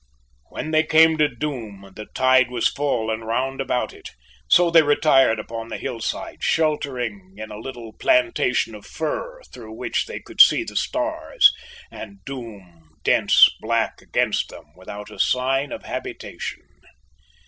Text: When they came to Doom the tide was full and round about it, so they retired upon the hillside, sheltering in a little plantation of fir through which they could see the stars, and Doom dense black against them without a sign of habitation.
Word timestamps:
When 0.49 0.71
they 0.71 0.81
came 0.83 1.19
to 1.19 1.27
Doom 1.27 1.91
the 1.95 2.07
tide 2.15 2.49
was 2.49 2.67
full 2.67 3.11
and 3.11 3.23
round 3.27 3.61
about 3.61 3.93
it, 3.93 4.09
so 4.47 4.71
they 4.71 4.81
retired 4.81 5.37
upon 5.37 5.67
the 5.67 5.77
hillside, 5.77 6.43
sheltering 6.43 7.35
in 7.37 7.51
a 7.51 7.59
little 7.59 7.93
plantation 7.93 8.73
of 8.73 8.83
fir 8.83 9.43
through 9.53 9.73
which 9.73 10.07
they 10.07 10.19
could 10.19 10.41
see 10.41 10.63
the 10.63 10.75
stars, 10.75 11.53
and 11.91 12.25
Doom 12.25 12.95
dense 13.03 13.47
black 13.59 14.01
against 14.01 14.49
them 14.49 14.73
without 14.75 15.11
a 15.11 15.19
sign 15.19 15.71
of 15.71 15.83
habitation. 15.83 16.65